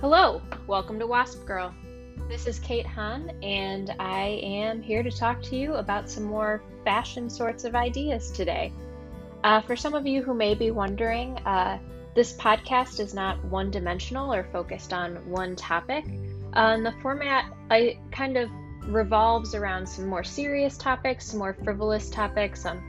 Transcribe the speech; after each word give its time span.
Hello, 0.00 0.40
welcome 0.66 0.98
to 0.98 1.06
Wasp 1.06 1.44
Girl. 1.44 1.74
This 2.26 2.46
is 2.46 2.58
Kate 2.60 2.86
Hahn, 2.86 3.36
and 3.42 3.94
I 3.98 4.40
am 4.42 4.80
here 4.80 5.02
to 5.02 5.10
talk 5.10 5.42
to 5.42 5.56
you 5.56 5.74
about 5.74 6.08
some 6.08 6.24
more 6.24 6.62
fashion 6.86 7.28
sorts 7.28 7.64
of 7.64 7.74
ideas 7.74 8.30
today. 8.30 8.72
Uh, 9.44 9.60
for 9.60 9.76
some 9.76 9.92
of 9.92 10.06
you 10.06 10.22
who 10.22 10.32
may 10.32 10.54
be 10.54 10.70
wondering, 10.70 11.36
uh, 11.40 11.78
this 12.14 12.32
podcast 12.32 12.98
is 12.98 13.12
not 13.12 13.44
one 13.44 13.70
dimensional 13.70 14.32
or 14.32 14.44
focused 14.44 14.94
on 14.94 15.16
one 15.28 15.54
topic. 15.54 16.06
Uh, 16.56 16.72
and 16.72 16.86
the 16.86 16.92
format 17.02 17.52
I 17.70 17.98
kind 18.10 18.38
of 18.38 18.48
revolves 18.86 19.54
around 19.54 19.86
some 19.86 20.06
more 20.06 20.24
serious 20.24 20.78
topics, 20.78 21.26
some 21.26 21.40
more 21.40 21.52
frivolous 21.62 22.08
topics. 22.08 22.64
Um, 22.64 22.82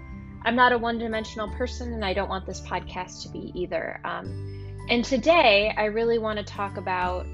I'm 0.45 0.55
not 0.55 0.71
a 0.71 0.77
one 0.77 0.97
dimensional 0.97 1.49
person, 1.49 1.91
and 1.91 2.05
I 2.05 2.13
don't 2.13 2.29
want 2.29 2.45
this 2.45 2.61
podcast 2.61 3.23
to 3.23 3.29
be 3.29 3.51
either. 3.53 3.99
Um, 4.05 4.60
and 4.91 5.05
today, 5.05 5.73
I 5.75 5.85
really 5.85 6.17
want 6.17 6.37
to 6.37 6.43
talk 6.43 6.75
about 6.75 7.25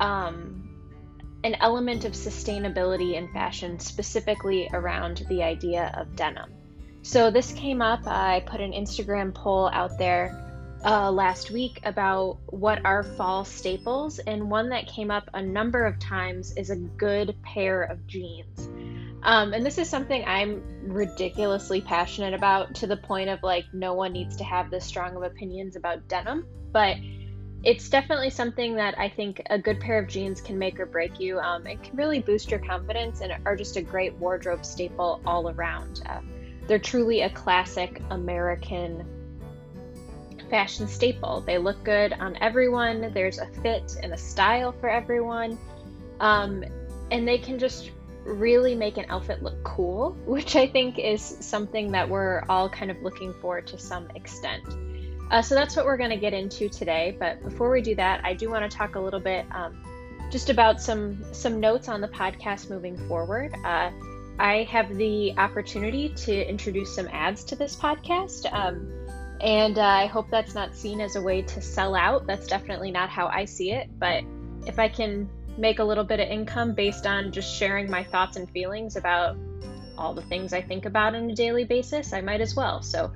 um, 0.00 0.66
an 1.44 1.54
element 1.60 2.06
of 2.06 2.12
sustainability 2.12 3.12
in 3.12 3.28
fashion, 3.28 3.78
specifically 3.78 4.70
around 4.72 5.22
the 5.28 5.42
idea 5.42 5.92
of 5.98 6.16
denim. 6.16 6.50
So, 7.02 7.30
this 7.30 7.52
came 7.52 7.82
up. 7.82 8.06
I 8.06 8.42
put 8.46 8.62
an 8.62 8.72
Instagram 8.72 9.34
poll 9.34 9.68
out 9.70 9.98
there 9.98 10.80
uh, 10.82 11.10
last 11.12 11.50
week 11.50 11.78
about 11.84 12.38
what 12.46 12.82
are 12.86 13.02
fall 13.02 13.44
staples, 13.44 14.18
and 14.18 14.50
one 14.50 14.70
that 14.70 14.86
came 14.86 15.10
up 15.10 15.28
a 15.34 15.42
number 15.42 15.84
of 15.84 15.98
times 15.98 16.56
is 16.56 16.70
a 16.70 16.76
good 16.76 17.36
pair 17.42 17.82
of 17.82 18.06
jeans. 18.06 18.66
Um, 19.22 19.52
and 19.52 19.64
this 19.64 19.76
is 19.76 19.90
something 19.90 20.24
I'm 20.26 20.62
ridiculously 20.84 21.82
passionate 21.82 22.32
about 22.32 22.76
to 22.76 22.86
the 22.86 22.96
point 22.96 23.28
of 23.28 23.42
like, 23.42 23.66
no 23.74 23.92
one 23.92 24.14
needs 24.14 24.36
to 24.36 24.44
have 24.44 24.70
this 24.70 24.86
strong 24.86 25.16
of 25.16 25.22
opinions 25.22 25.76
about 25.76 26.08
denim 26.08 26.46
but 26.74 26.98
it's 27.62 27.88
definitely 27.88 28.28
something 28.28 28.74
that 28.74 28.98
I 28.98 29.08
think 29.08 29.40
a 29.48 29.58
good 29.58 29.80
pair 29.80 29.98
of 29.98 30.06
jeans 30.06 30.42
can 30.42 30.58
make 30.58 30.78
or 30.78 30.84
break 30.84 31.18
you. 31.18 31.38
Um, 31.38 31.66
it 31.66 31.82
can 31.82 31.96
really 31.96 32.20
boost 32.20 32.50
your 32.50 32.60
confidence 32.60 33.22
and 33.22 33.32
are 33.46 33.56
just 33.56 33.76
a 33.76 33.82
great 33.82 34.12
wardrobe 34.16 34.66
staple 34.66 35.22
all 35.24 35.48
around. 35.48 36.02
Uh, 36.04 36.20
they're 36.66 36.78
truly 36.78 37.22
a 37.22 37.30
classic 37.30 38.02
American 38.10 39.06
fashion 40.50 40.86
staple. 40.86 41.40
They 41.40 41.56
look 41.56 41.82
good 41.84 42.12
on 42.12 42.36
everyone, 42.42 43.12
there's 43.14 43.38
a 43.38 43.46
fit 43.62 43.96
and 44.02 44.12
a 44.12 44.18
style 44.18 44.72
for 44.72 44.90
everyone. 44.90 45.56
Um, 46.20 46.64
and 47.10 47.26
they 47.26 47.38
can 47.38 47.58
just 47.58 47.92
really 48.24 48.74
make 48.74 48.98
an 48.98 49.06
outfit 49.08 49.42
look 49.42 49.62
cool, 49.62 50.10
which 50.26 50.56
I 50.56 50.66
think 50.66 50.98
is 50.98 51.22
something 51.22 51.92
that 51.92 52.08
we're 52.08 52.42
all 52.48 52.68
kind 52.68 52.90
of 52.90 53.00
looking 53.02 53.32
for 53.40 53.60
to 53.62 53.78
some 53.78 54.10
extent. 54.14 54.64
Uh, 55.34 55.42
so 55.42 55.56
that's 55.56 55.74
what 55.74 55.84
we're 55.84 55.96
going 55.96 56.10
to 56.10 56.16
get 56.16 56.32
into 56.32 56.68
today. 56.68 57.16
But 57.18 57.42
before 57.42 57.68
we 57.68 57.82
do 57.82 57.96
that, 57.96 58.24
I 58.24 58.34
do 58.34 58.48
want 58.48 58.70
to 58.70 58.76
talk 58.76 58.94
a 58.94 59.00
little 59.00 59.18
bit 59.18 59.44
um, 59.50 59.76
just 60.30 60.48
about 60.48 60.80
some 60.80 61.24
some 61.34 61.58
notes 61.58 61.88
on 61.88 62.00
the 62.00 62.06
podcast 62.06 62.70
moving 62.70 62.96
forward. 63.08 63.52
Uh, 63.64 63.90
I 64.38 64.62
have 64.70 64.96
the 64.96 65.36
opportunity 65.36 66.10
to 66.10 66.48
introduce 66.48 66.94
some 66.94 67.08
ads 67.08 67.42
to 67.46 67.56
this 67.56 67.74
podcast. 67.74 68.46
Um, 68.52 68.88
and 69.40 69.76
uh, 69.76 69.82
I 69.82 70.06
hope 70.06 70.30
that's 70.30 70.54
not 70.54 70.76
seen 70.76 71.00
as 71.00 71.16
a 71.16 71.20
way 71.20 71.42
to 71.42 71.60
sell 71.60 71.96
out. 71.96 72.28
That's 72.28 72.46
definitely 72.46 72.92
not 72.92 73.08
how 73.08 73.26
I 73.26 73.44
see 73.44 73.72
it. 73.72 73.88
But 73.98 74.22
if 74.68 74.78
I 74.78 74.88
can 74.88 75.28
make 75.58 75.80
a 75.80 75.84
little 75.84 76.04
bit 76.04 76.20
of 76.20 76.28
income 76.28 76.74
based 76.74 77.08
on 77.08 77.32
just 77.32 77.52
sharing 77.52 77.90
my 77.90 78.04
thoughts 78.04 78.36
and 78.36 78.48
feelings 78.50 78.94
about 78.94 79.36
all 79.98 80.14
the 80.14 80.22
things 80.22 80.52
I 80.52 80.62
think 80.62 80.84
about 80.86 81.16
on 81.16 81.28
a 81.28 81.34
daily 81.34 81.64
basis, 81.64 82.12
I 82.12 82.20
might 82.20 82.40
as 82.40 82.54
well. 82.54 82.82
So 82.82 83.10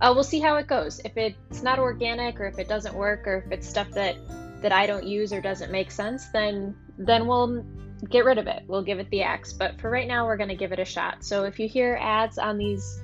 uh, 0.00 0.12
we'll 0.14 0.24
see 0.24 0.40
how 0.40 0.56
it 0.56 0.66
goes. 0.66 1.00
If 1.04 1.16
it's 1.16 1.62
not 1.62 1.78
organic, 1.78 2.40
or 2.40 2.46
if 2.46 2.58
it 2.58 2.68
doesn't 2.68 2.94
work, 2.94 3.26
or 3.26 3.44
if 3.46 3.52
it's 3.52 3.68
stuff 3.68 3.90
that 3.92 4.16
that 4.62 4.72
I 4.72 4.86
don't 4.86 5.04
use 5.04 5.32
or 5.32 5.40
doesn't 5.40 5.70
make 5.70 5.90
sense, 5.90 6.26
then 6.28 6.76
then 6.98 7.26
we'll 7.26 7.64
get 8.08 8.24
rid 8.24 8.38
of 8.38 8.46
it. 8.46 8.62
We'll 8.66 8.82
give 8.82 8.98
it 8.98 9.10
the 9.10 9.22
axe. 9.22 9.52
But 9.52 9.80
for 9.80 9.90
right 9.90 10.06
now, 10.06 10.26
we're 10.26 10.36
going 10.36 10.50
to 10.50 10.56
give 10.56 10.72
it 10.72 10.78
a 10.78 10.84
shot. 10.84 11.24
So 11.24 11.44
if 11.44 11.58
you 11.58 11.68
hear 11.68 11.98
ads 12.00 12.38
on 12.38 12.58
these 12.58 13.00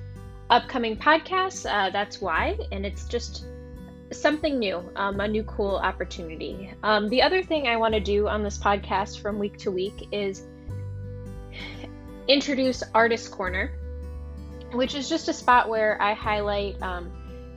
upcoming 0.49 0.97
podcasts, 0.97 1.69
uh, 1.69 1.89
that's 1.89 2.21
why, 2.21 2.57
and 2.71 2.85
it's 2.85 3.07
just 3.07 3.45
something 4.11 4.59
new, 4.59 4.89
um, 4.95 5.19
a 5.19 5.27
new 5.27 5.43
cool 5.43 5.75
opportunity. 5.75 6.71
Um, 6.83 7.09
the 7.09 7.21
other 7.21 7.43
thing 7.43 7.67
I 7.67 7.77
want 7.77 7.93
to 7.93 7.99
do 7.99 8.27
on 8.27 8.43
this 8.43 8.57
podcast 8.57 9.21
from 9.21 9.39
week 9.39 9.57
to 9.59 9.71
week 9.71 10.07
is 10.11 10.43
introduce 12.27 12.83
Artist 12.93 13.31
Corner 13.31 13.71
which 14.77 14.95
is 14.95 15.09
just 15.09 15.27
a 15.27 15.33
spot 15.33 15.69
where 15.69 16.01
I 16.01 16.13
highlight 16.13 16.81
um, 16.81 17.11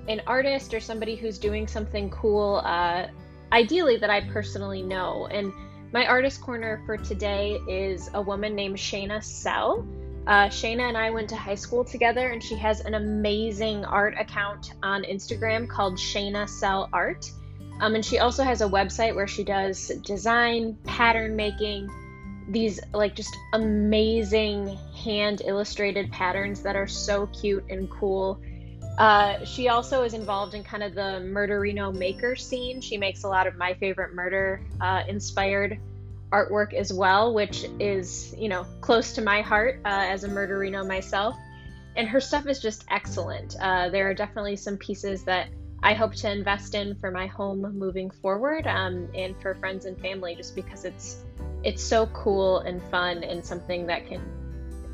an 0.08 0.22
artist 0.26 0.74
or 0.74 0.80
somebody 0.80 1.16
who's 1.16 1.38
doing 1.38 1.66
something 1.66 2.10
cool, 2.10 2.62
uh, 2.64 3.06
ideally 3.52 3.96
that 3.98 4.10
I 4.10 4.22
personally 4.22 4.82
know. 4.82 5.26
And 5.26 5.52
my 5.92 6.06
artist 6.06 6.40
corner 6.40 6.82
for 6.86 6.96
today 6.96 7.58
is 7.68 8.10
a 8.14 8.20
woman 8.20 8.54
named 8.54 8.76
Shayna 8.76 9.22
Sell. 9.22 9.86
Uh, 10.26 10.48
Shayna 10.48 10.82
and 10.82 10.96
I 10.96 11.10
went 11.10 11.28
to 11.30 11.36
high 11.36 11.54
school 11.54 11.84
together, 11.84 12.30
and 12.30 12.42
she 12.42 12.54
has 12.56 12.80
an 12.80 12.94
amazing 12.94 13.84
art 13.86 14.14
account 14.18 14.74
on 14.82 15.02
Instagram 15.04 15.66
called 15.68 15.94
Shayna 15.94 16.48
Sell 16.48 16.90
Art. 16.92 17.30
Um, 17.80 17.94
and 17.94 18.04
she 18.04 18.18
also 18.18 18.42
has 18.42 18.60
a 18.60 18.68
website 18.68 19.14
where 19.14 19.26
she 19.26 19.44
does 19.44 19.88
design, 20.04 20.76
pattern 20.84 21.36
making, 21.36 21.88
these 22.48 22.80
like 22.92 23.14
just 23.14 23.36
amazing 23.52 24.78
hand 25.04 25.42
illustrated 25.44 26.10
patterns 26.10 26.62
that 26.62 26.76
are 26.76 26.86
so 26.86 27.26
cute 27.26 27.64
and 27.68 27.90
cool. 27.90 28.40
Uh, 28.98 29.44
she 29.44 29.68
also 29.68 30.02
is 30.02 30.14
involved 30.14 30.54
in 30.54 30.64
kind 30.64 30.82
of 30.82 30.94
the 30.94 31.22
murderino 31.22 31.94
maker 31.94 32.34
scene. 32.34 32.80
She 32.80 32.96
makes 32.96 33.22
a 33.22 33.28
lot 33.28 33.46
of 33.46 33.56
my 33.56 33.74
favorite 33.74 34.14
murder 34.14 34.60
uh, 34.80 35.04
inspired 35.06 35.78
artwork 36.32 36.74
as 36.74 36.92
well, 36.92 37.32
which 37.32 37.64
is, 37.78 38.34
you 38.36 38.48
know, 38.48 38.66
close 38.80 39.12
to 39.12 39.22
my 39.22 39.40
heart 39.40 39.80
uh, 39.84 39.88
as 39.88 40.24
a 40.24 40.28
murderino 40.28 40.86
myself. 40.86 41.36
And 41.96 42.08
her 42.08 42.20
stuff 42.20 42.46
is 42.46 42.60
just 42.60 42.84
excellent. 42.90 43.56
Uh, 43.60 43.88
there 43.88 44.08
are 44.08 44.14
definitely 44.14 44.56
some 44.56 44.76
pieces 44.76 45.22
that 45.24 45.48
I 45.82 45.94
hope 45.94 46.14
to 46.16 46.30
invest 46.30 46.74
in 46.74 46.96
for 46.96 47.10
my 47.10 47.26
home 47.26 47.60
moving 47.78 48.10
forward 48.10 48.66
um, 48.66 49.08
and 49.14 49.36
for 49.40 49.54
friends 49.54 49.84
and 49.84 49.98
family 50.00 50.34
just 50.34 50.54
because 50.54 50.84
it's 50.84 51.18
it's 51.64 51.82
so 51.82 52.06
cool 52.06 52.60
and 52.60 52.82
fun 52.84 53.24
and 53.24 53.44
something 53.44 53.86
that 53.86 54.06
can 54.06 54.22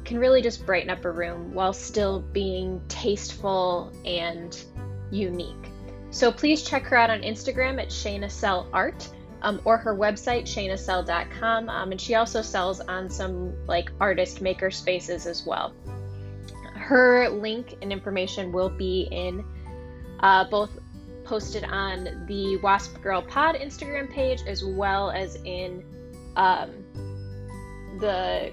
can 0.04 0.18
really 0.18 0.42
just 0.42 0.66
brighten 0.66 0.90
up 0.90 1.04
a 1.04 1.10
room 1.10 1.54
while 1.54 1.72
still 1.72 2.20
being 2.20 2.80
tasteful 2.88 3.90
and 4.04 4.64
unique. 5.10 5.70
So 6.10 6.30
please 6.30 6.62
check 6.62 6.82
her 6.84 6.96
out 6.96 7.10
on 7.10 7.22
Instagram 7.22 7.80
at 7.80 7.88
Shayna 7.88 8.66
Art 8.72 9.08
um, 9.42 9.60
or 9.64 9.76
her 9.76 9.94
website 9.94 10.42
shaynasell.com. 10.42 11.68
Um, 11.68 11.92
and 11.92 12.00
she 12.00 12.14
also 12.14 12.42
sells 12.42 12.80
on 12.80 13.08
some 13.08 13.54
like 13.66 13.90
artist 14.00 14.40
maker 14.40 14.70
spaces 14.70 15.26
as 15.26 15.46
well. 15.46 15.72
Her 16.74 17.28
link 17.28 17.76
and 17.80 17.92
information 17.92 18.52
will 18.52 18.68
be 18.70 19.08
in 19.10 19.44
uh, 20.20 20.44
both 20.44 20.70
posted 21.24 21.64
on 21.64 22.26
the 22.26 22.58
Wasp 22.58 23.00
Girl 23.00 23.22
Pod 23.22 23.54
Instagram 23.56 24.10
page 24.10 24.40
as 24.46 24.64
well 24.64 25.10
as 25.10 25.36
in 25.44 25.82
um, 26.36 26.70
the 28.00 28.52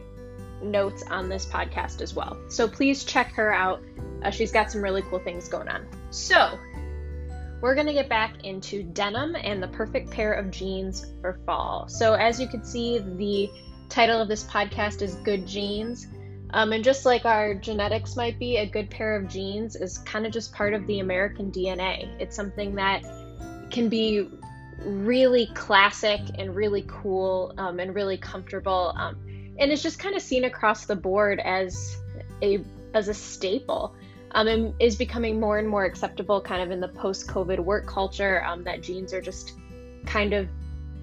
notes 0.61 1.03
on 1.09 1.29
this 1.29 1.45
podcast 1.45 2.01
as 2.01 2.13
well. 2.13 2.37
So 2.49 2.67
please 2.67 3.03
check 3.03 3.31
her 3.33 3.53
out. 3.53 3.81
Uh, 4.23 4.29
she's 4.29 4.51
got 4.51 4.71
some 4.71 4.81
really 4.81 5.01
cool 5.03 5.19
things 5.19 5.47
going 5.47 5.67
on. 5.67 5.87
So, 6.11 6.57
we're 7.61 7.75
going 7.75 7.87
to 7.87 7.93
get 7.93 8.09
back 8.09 8.43
into 8.43 8.83
denim 8.83 9.35
and 9.35 9.61
the 9.61 9.67
perfect 9.67 10.09
pair 10.09 10.33
of 10.33 10.49
jeans 10.49 11.05
for 11.21 11.39
fall. 11.45 11.87
So, 11.87 12.13
as 12.13 12.39
you 12.39 12.47
can 12.47 12.63
see, 12.63 12.99
the 12.99 13.49
title 13.87 14.19
of 14.19 14.27
this 14.27 14.43
podcast 14.43 15.01
is 15.01 15.15
Good 15.15 15.47
Jeans. 15.47 16.07
Um, 16.53 16.73
and 16.73 16.83
just 16.83 17.05
like 17.05 17.23
our 17.25 17.53
genetics 17.53 18.15
might 18.15 18.37
be, 18.37 18.57
a 18.57 18.65
good 18.65 18.89
pair 18.89 19.15
of 19.15 19.27
jeans 19.27 19.75
is 19.75 19.99
kind 19.99 20.25
of 20.25 20.33
just 20.33 20.53
part 20.53 20.73
of 20.73 20.85
the 20.87 20.99
American 20.99 21.51
DNA. 21.51 22.09
It's 22.19 22.35
something 22.35 22.75
that 22.75 23.03
can 23.69 23.89
be 23.89 24.27
really 24.85 25.47
classic 25.53 26.21
and 26.37 26.55
really 26.55 26.85
cool 26.87 27.53
um, 27.57 27.79
and 27.79 27.93
really 27.95 28.17
comfortable. 28.17 28.93
Um, 28.95 29.17
and 29.57 29.71
it's 29.71 29.83
just 29.83 29.99
kind 29.99 30.15
of 30.15 30.21
seen 30.21 30.45
across 30.45 30.85
the 30.85 30.95
board 30.95 31.39
as 31.39 31.97
a 32.41 32.63
as 32.93 33.07
a 33.07 33.13
staple. 33.13 33.95
Um, 34.33 34.47
and 34.47 34.73
is 34.79 34.95
becoming 34.95 35.41
more 35.41 35.59
and 35.59 35.67
more 35.67 35.83
acceptable 35.83 36.39
kind 36.39 36.61
of 36.61 36.71
in 36.71 36.79
the 36.79 36.87
post-COVID 36.87 37.59
work 37.59 37.85
culture 37.85 38.41
um, 38.45 38.63
that 38.63 38.81
jeans 38.81 39.13
are 39.13 39.19
just 39.19 39.51
kind 40.05 40.31
of 40.31 40.47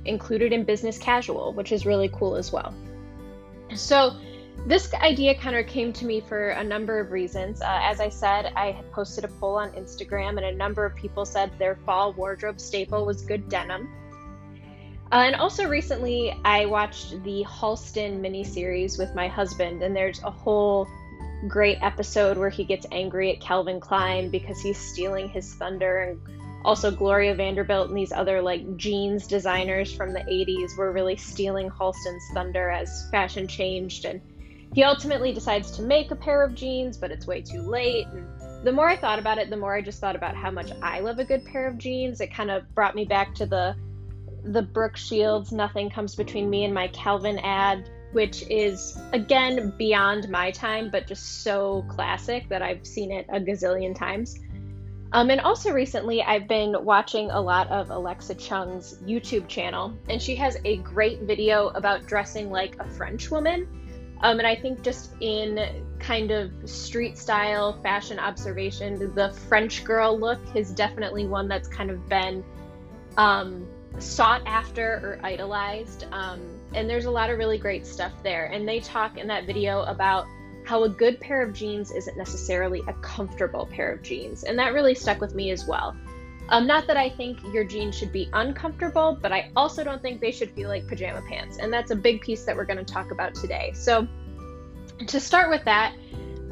included 0.07 0.55
in 0.55 0.65
business 0.65 0.97
casual, 0.97 1.53
which 1.53 1.71
is 1.71 1.85
really 1.85 2.09
cool 2.09 2.37
as 2.37 2.51
well. 2.51 2.73
So 3.75 4.17
this 4.67 4.93
idea 4.95 5.35
kind 5.35 5.57
of 5.57 5.67
came 5.67 5.93
to 5.95 6.05
me 6.05 6.21
for 6.21 6.51
a 6.51 6.65
number 6.65 6.99
of 6.99 7.11
reasons. 7.11 7.63
Uh, 7.63 7.81
as 7.83 8.01
I 8.01 8.09
said, 8.09 8.53
I 8.57 8.73
posted 8.93 9.25
a 9.25 9.29
poll 9.29 9.57
on 9.57 9.71
Instagram, 9.73 10.37
and 10.37 10.45
a 10.45 10.55
number 10.55 10.85
of 10.85 10.95
people 10.95 11.25
said 11.25 11.51
their 11.59 11.77
fall 11.87 12.13
wardrobe 12.13 12.61
staple 12.61 13.07
was 13.07 13.23
good 13.23 13.49
denim. 13.49 13.89
Uh, 15.11 15.25
and 15.27 15.37
also 15.37 15.67
recently, 15.67 16.37
I 16.45 16.67
watched 16.67 17.23
the 17.25 17.45
Halston 17.45 18.21
miniseries 18.21 18.99
with 18.99 19.15
my 19.15 19.27
husband, 19.27 19.83
and 19.83 19.97
there's 19.97 20.23
a 20.23 20.31
whole 20.31 20.87
great 21.47 21.79
episode 21.81 22.37
where 22.37 22.51
he 22.51 22.65
gets 22.65 22.85
angry 22.93 23.33
at 23.33 23.41
Calvin 23.41 23.81
Klein 23.81 24.29
because 24.29 24.61
he's 24.61 24.77
stealing 24.77 25.29
his 25.29 25.55
thunder 25.55 25.99
and 25.99 26.21
also 26.65 26.91
Gloria 26.91 27.35
Vanderbilt 27.35 27.89
and 27.89 27.97
these 27.97 28.13
other 28.13 28.43
like 28.43 28.77
jeans 28.77 29.27
designers 29.27 29.95
from 29.95 30.13
the 30.13 30.21
80s 30.21 30.77
were 30.77 30.93
really 30.93 31.17
stealing 31.17 31.71
Halston's 31.71 32.29
thunder 32.35 32.69
as 32.69 33.09
fashion 33.11 33.47
changed 33.47 34.05
and 34.05 34.21
he 34.75 34.85
ultimately 34.85 35.33
decides 35.33 35.71
to 35.73 35.83
make 35.83 36.11
a 36.11 36.17
pair 36.17 36.43
of 36.43 36.55
jeans, 36.55 36.97
but 36.97 37.11
it's 37.11 37.27
way 37.27 37.41
too 37.41 37.63
late. 37.63 38.07
And 38.09 38.27
the 38.65 38.73
more 38.73 38.89
I 38.89 38.97
thought 38.97 39.19
about 39.19 39.39
it, 39.39 39.51
the 39.51 39.57
more 39.57 39.75
I 39.75 39.81
just 39.81 40.01
thought 40.01 40.17
about 40.17 40.37
how 40.37 40.51
much 40.51 40.71
I 40.83 41.01
love 41.01 41.19
a 41.19 41.25
good 41.25 41.45
pair 41.45 41.67
of 41.67 41.79
jeans. 41.79 42.21
It 42.21 42.33
kind 42.33 42.51
of 42.51 42.73
brought 42.75 42.95
me 42.95 43.05
back 43.05 43.35
to 43.37 43.47
the 43.47 43.77
the 44.45 44.63
Brooke 44.63 44.97
Shields 44.97 45.53
"Nothing 45.53 45.91
Comes 45.91 46.15
Between 46.15 46.49
Me 46.49 46.65
and 46.65 46.73
My 46.73 46.89
Calvin" 46.89 47.39
ad, 47.41 47.89
which 48.13 48.45
is 48.49 48.99
again 49.13 49.73
beyond 49.77 50.29
my 50.29 50.51
time, 50.51 50.91
but 50.91 51.07
just 51.07 51.43
so 51.43 51.85
classic 51.89 52.49
that 52.49 52.63
I've 52.63 52.87
seen 52.87 53.11
it 53.13 53.27
a 53.31 53.41
gazillion 53.41 53.97
times. 53.97 54.39
Um, 55.13 55.31
and 55.31 55.41
also 55.41 55.73
recently, 55.73 56.23
I've 56.23 56.47
been 56.47 56.85
watching 56.85 57.31
a 57.31 57.41
lot 57.41 57.69
of 57.69 57.91
Alexa 57.91 58.35
Chung's 58.35 58.99
YouTube 59.07 59.49
channel, 59.49 59.95
and 60.09 60.21
she 60.21 60.37
has 60.37 60.59
a 60.65 60.77
great 60.79 61.23
video 61.23 61.69
about 61.69 62.07
dressing 62.07 62.51
like 62.51 62.77
a 62.79 62.85
French 62.85 63.31
woman. 63.31 63.67
Um, 64.21 64.39
and 64.39 64.47
I 64.47 64.57
think 64.57 64.83
just 64.83 65.13
in 65.21 65.85
kind 66.01 66.31
of 66.31 66.51
street 66.69 67.19
style 67.19 67.81
fashion 67.83 68.19
observation, 68.19 69.15
the 69.15 69.33
French 69.49 69.85
girl 69.85 70.19
look 70.19 70.41
is 70.55 70.73
definitely 70.73 71.27
one 71.27 71.49
that's 71.49 71.69
kind 71.69 71.91
of 71.91 72.09
been 72.09 72.45
um, 73.17 73.67
sought 73.99 74.43
after 74.47 74.85
or 74.85 75.21
idolized. 75.23 76.07
Um, 76.11 76.41
and 76.75 76.91
there's 76.91 77.05
a 77.05 77.11
lot 77.11 77.31
of 77.31 77.39
really 77.39 77.59
great 77.59 77.87
stuff 77.87 78.13
there. 78.23 78.47
And 78.47 78.67
they 78.67 78.81
talk 78.81 79.19
in 79.19 79.29
that 79.29 79.47
video 79.47 79.83
about 79.83 80.27
how 80.65 80.85
a 80.85 80.89
good 80.89 81.21
pair 81.21 81.43
of 81.43 81.53
jeans 81.53 81.91
isn't 81.93 82.17
necessarily 82.17 82.83
a 82.89 82.93
comfortable 82.95 83.67
pair 83.67 83.93
of 83.93 84.03
jeans. 84.03 84.45
And 84.45 84.59
that 84.59 84.75
really 84.75 84.95
stuck 84.95 85.21
with 85.21 85.35
me 85.35 85.51
as 85.51 85.67
well. 85.67 85.97
Um, 86.51 86.67
not 86.67 86.87
that 86.87 86.97
I 86.97 87.11
think 87.11 87.39
your 87.53 87.65
jeans 87.65 87.97
should 87.97 88.13
be 88.13 88.31
uncomfortable, 88.33 89.19
but 89.21 89.33
I 89.33 89.51
also 89.55 89.85
don't 89.85 90.01
think 90.01 90.21
they 90.21 90.33
should 90.33 90.51
feel 90.53 90.69
like 90.69 90.87
pajama 90.87 91.23
pants. 91.29 91.59
And 91.59 91.73
that's 91.73 91.91
a 91.91 91.97
big 91.97 92.23
piece 92.23 92.45
that 92.45 92.57
we're 92.57 92.65
going 92.65 92.79
to 92.79 92.93
talk 92.93 93.11
about 93.11 93.35
today. 93.35 93.73
So, 93.75 94.09
to 95.07 95.21
start 95.21 95.51
with 95.51 95.65
that, 95.65 95.95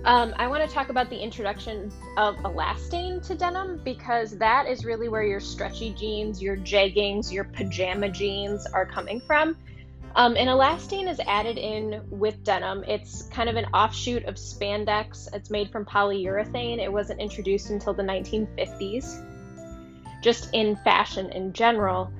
um, 0.05 0.35
I 0.37 0.47
want 0.47 0.69
to 0.69 0.73
talk 0.73 0.91
about 0.91 1.09
the 1.09 1.19
introduction 1.19 1.91
of 2.17 2.37
elastane 2.37 3.27
to 3.27 3.35
denim 3.35 3.81
because 3.83 4.39
that 4.39 4.69
is 4.69 4.85
really 4.85 5.09
where 5.09 5.25
your 5.25 5.41
stretchy 5.41 5.91
jeans, 5.95 6.41
your 6.43 6.57
jeggings, 6.59 7.33
your 7.33 7.45
pajama 7.45 8.11
jeans 8.11 8.67
are 8.67 8.87
coming 8.87 9.21
from. 9.21 9.57
Um, 10.15 10.37
and 10.37 10.49
elastane 10.49 11.11
is 11.11 11.21
added 11.27 11.59
in 11.59 12.03
with 12.11 12.45
denim. 12.45 12.85
It's 12.87 13.23
kind 13.25 13.49
of 13.49 13.57
an 13.57 13.65
offshoot 13.75 14.25
of 14.27 14.37
spandex. 14.37 15.29
It's 15.35 15.51
made 15.51 15.71
from 15.73 15.85
polyurethane. 15.87 16.79
It 16.79 16.93
wasn't 16.93 17.21
introduced 17.21 17.71
until 17.71 17.95
the 17.95 18.03
1950s 18.03 19.23
just 20.23 20.51
in 20.53 20.77
fashion 20.77 21.31
in 21.31 21.53
general. 21.53 22.11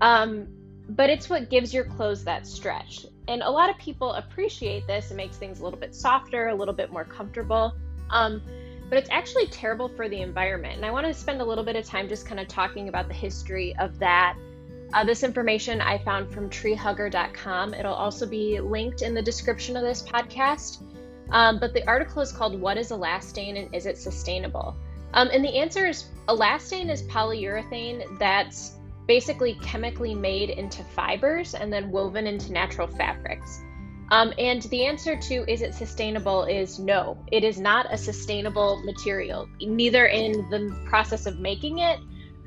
Um, 0.00 0.48
but 0.88 1.08
it's 1.08 1.30
what 1.30 1.50
gives 1.50 1.72
your 1.72 1.84
clothes 1.84 2.24
that 2.24 2.46
stretch. 2.46 3.06
And 3.26 3.42
a 3.42 3.50
lot 3.50 3.70
of 3.70 3.78
people 3.78 4.12
appreciate 4.12 4.86
this. 4.86 5.10
It 5.10 5.14
makes 5.14 5.36
things 5.36 5.60
a 5.60 5.64
little 5.64 5.78
bit 5.78 5.94
softer, 5.94 6.48
a 6.48 6.54
little 6.54 6.74
bit 6.74 6.92
more 6.92 7.04
comfortable. 7.04 7.72
Um, 8.10 8.42
but 8.88 8.98
it's 8.98 9.08
actually 9.10 9.46
terrible 9.46 9.88
for 9.88 10.08
the 10.08 10.20
environment. 10.20 10.76
And 10.76 10.84
I 10.84 10.90
want 10.90 11.06
to 11.06 11.14
spend 11.14 11.40
a 11.40 11.44
little 11.44 11.64
bit 11.64 11.74
of 11.74 11.86
time 11.86 12.08
just 12.08 12.26
kind 12.26 12.38
of 12.38 12.48
talking 12.48 12.88
about 12.88 13.08
the 13.08 13.14
history 13.14 13.74
of 13.78 13.98
that. 13.98 14.36
Uh, 14.92 15.02
this 15.02 15.22
information 15.22 15.80
I 15.80 15.98
found 15.98 16.32
from 16.32 16.50
treehugger.com. 16.50 17.74
It'll 17.74 17.94
also 17.94 18.26
be 18.26 18.60
linked 18.60 19.02
in 19.02 19.14
the 19.14 19.22
description 19.22 19.76
of 19.76 19.82
this 19.82 20.02
podcast. 20.02 20.82
Um, 21.30 21.58
but 21.58 21.72
the 21.72 21.86
article 21.88 22.20
is 22.20 22.30
called 22.30 22.60
What 22.60 22.76
is 22.76 22.90
Elastane 22.90 23.58
and 23.58 23.74
Is 23.74 23.86
It 23.86 23.96
Sustainable? 23.96 24.76
Um, 25.14 25.30
and 25.32 25.42
the 25.42 25.56
answer 25.56 25.86
is 25.86 26.04
elastane 26.28 26.90
is 26.90 27.02
polyurethane 27.04 28.18
that's 28.18 28.72
basically 29.06 29.54
chemically 29.62 30.14
made 30.14 30.50
into 30.50 30.82
fibers 30.82 31.54
and 31.54 31.72
then 31.72 31.90
woven 31.90 32.26
into 32.26 32.52
natural 32.52 32.86
fabrics. 32.86 33.60
Um, 34.10 34.32
and 34.38 34.62
the 34.62 34.84
answer 34.84 35.16
to 35.16 35.50
is 35.50 35.62
it 35.62 35.74
sustainable 35.74 36.44
is 36.44 36.78
no, 36.78 37.18
it 37.32 37.42
is 37.42 37.58
not 37.58 37.86
a 37.92 37.96
sustainable 37.96 38.82
material, 38.84 39.48
neither 39.60 40.06
in 40.06 40.32
the 40.50 40.76
process 40.86 41.26
of 41.26 41.38
making 41.38 41.78
it, 41.78 41.98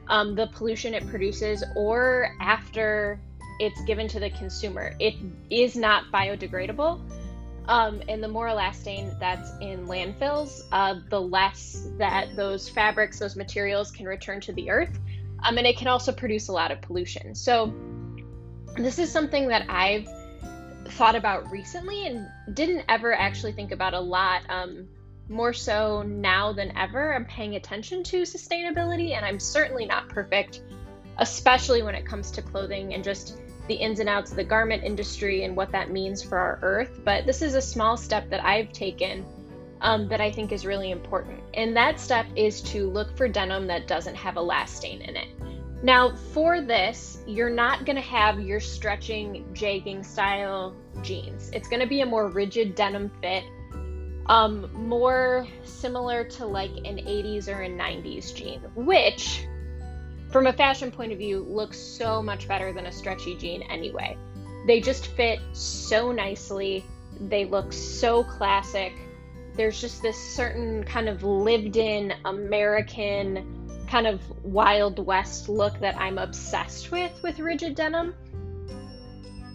um, 0.07 0.35
the 0.35 0.47
pollution 0.47 0.93
it 0.93 1.07
produces, 1.07 1.63
or 1.75 2.35
after 2.39 3.19
it's 3.59 3.81
given 3.83 4.07
to 4.07 4.19
the 4.19 4.29
consumer. 4.31 4.95
It 4.99 5.15
is 5.49 5.75
not 5.75 6.05
biodegradable. 6.11 7.01
Um, 7.67 8.01
and 8.07 8.23
the 8.23 8.27
more 8.27 8.47
elastane 8.47 9.17
that's 9.19 9.51
in 9.59 9.87
landfills, 9.87 10.61
uh, 10.71 10.95
the 11.09 11.19
less 11.19 11.87
that 11.97 12.35
those 12.35 12.69
fabrics, 12.69 13.19
those 13.19 13.35
materials 13.35 13.91
can 13.91 14.05
return 14.05 14.39
to 14.41 14.53
the 14.53 14.69
earth. 14.69 14.97
Um, 15.43 15.57
and 15.57 15.67
it 15.67 15.77
can 15.77 15.87
also 15.87 16.11
produce 16.11 16.47
a 16.47 16.53
lot 16.53 16.71
of 16.71 16.81
pollution. 16.81 17.35
So, 17.35 17.73
this 18.77 18.99
is 18.99 19.11
something 19.11 19.47
that 19.49 19.65
I've 19.69 20.07
thought 20.91 21.15
about 21.15 21.51
recently 21.51 22.07
and 22.07 22.27
didn't 22.53 22.85
ever 22.87 23.13
actually 23.13 23.51
think 23.51 23.71
about 23.71 23.93
a 23.93 23.99
lot. 23.99 24.41
Um, 24.49 24.87
more 25.29 25.51
so 25.51 26.03
now 26.03 26.53
than 26.53 26.75
ever, 26.77 27.13
I'm 27.13 27.25
paying 27.25 27.55
attention 27.55 28.03
to 28.05 28.21
sustainability, 28.21 29.11
and 29.15 29.25
I'm 29.25 29.39
certainly 29.39 29.85
not 29.85 30.07
perfect, 30.07 30.61
especially 31.17 31.81
when 31.81 31.95
it 31.95 32.05
comes 32.05 32.31
to 32.31 32.41
clothing 32.41 32.93
and 32.93 33.03
just 33.03 33.37
the 33.67 33.75
ins 33.75 33.99
and 33.99 34.09
outs 34.09 34.31
of 34.31 34.37
the 34.37 34.43
garment 34.43 34.83
industry 34.83 35.43
and 35.43 35.55
what 35.55 35.71
that 35.71 35.91
means 35.91 36.21
for 36.21 36.37
our 36.37 36.59
earth. 36.61 37.01
But 37.03 37.25
this 37.25 37.41
is 37.41 37.55
a 37.55 37.61
small 37.61 37.97
step 37.97 38.29
that 38.29 38.43
I've 38.43 38.71
taken 38.71 39.25
um, 39.81 40.07
that 40.07 40.21
I 40.21 40.31
think 40.31 40.51
is 40.51 40.65
really 40.65 40.91
important. 40.91 41.39
And 41.53 41.75
that 41.75 41.99
step 41.99 42.25
is 42.35 42.61
to 42.63 42.89
look 42.89 43.15
for 43.15 43.27
denim 43.27 43.67
that 43.67 43.87
doesn't 43.87 44.15
have 44.15 44.35
elastane 44.35 45.07
in 45.07 45.15
it. 45.15 45.27
Now, 45.83 46.15
for 46.33 46.61
this, 46.61 47.19
you're 47.27 47.51
not 47.51 47.85
going 47.85 47.97
to 47.97 48.01
have 48.01 48.39
your 48.39 48.59
stretching, 48.59 49.45
jegging 49.53 50.03
style 50.03 50.75
jeans. 51.03 51.51
It's 51.53 51.67
going 51.67 51.81
to 51.81 51.87
be 51.87 52.01
a 52.01 52.05
more 52.05 52.29
rigid 52.29 52.73
denim 52.73 53.11
fit, 53.21 53.43
um, 54.25 54.71
more 54.73 55.47
similar 55.63 56.23
to 56.23 56.47
like 56.47 56.71
an 56.77 56.97
80s 56.97 57.47
or 57.47 57.61
a 57.61 57.69
90s 57.69 58.33
jean, 58.33 58.61
which 58.75 59.45
from 60.31 60.47
a 60.47 60.53
fashion 60.53 60.91
point 60.91 61.11
of 61.11 61.17
view, 61.17 61.39
looks 61.39 61.77
so 61.77 62.21
much 62.21 62.47
better 62.47 62.73
than 62.73 62.85
a 62.85 62.91
stretchy 62.91 63.35
jean 63.35 63.61
anyway. 63.63 64.17
They 64.65 64.81
just 64.81 65.07
fit 65.07 65.39
so 65.53 66.11
nicely. 66.11 66.83
They 67.21 67.45
look 67.45 67.71
so 67.71 68.23
classic. 68.23 68.93
There's 69.55 69.79
just 69.79 70.01
this 70.01 70.17
certain 70.17 70.83
kind 70.83 71.07
of 71.07 71.23
lived 71.23 71.77
in 71.77 72.13
American 72.25 73.85
kind 73.87 74.05
of 74.05 74.21
Wild 74.43 74.99
West 74.99 75.47
look 75.47 75.79
that 75.79 75.95
I'm 75.97 76.17
obsessed 76.17 76.91
with 76.91 77.11
with 77.23 77.39
rigid 77.39 77.75
denim. 77.75 78.13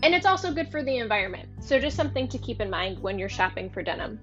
And 0.03 0.15
it's 0.15 0.27
also 0.27 0.53
good 0.53 0.71
for 0.71 0.83
the 0.83 0.97
environment. 0.97 1.49
So, 1.61 1.79
just 1.79 1.97
something 1.97 2.27
to 2.29 2.39
keep 2.39 2.61
in 2.61 2.69
mind 2.69 2.99
when 3.01 3.19
you're 3.19 3.29
shopping 3.29 3.71
for 3.71 3.83
denim. 3.83 4.19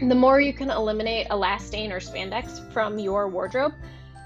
The 0.00 0.14
more 0.14 0.40
you 0.40 0.52
can 0.52 0.70
eliminate 0.70 1.28
elastane 1.28 1.90
or 1.90 2.00
spandex 2.00 2.72
from 2.72 2.98
your 2.98 3.28
wardrobe, 3.28 3.74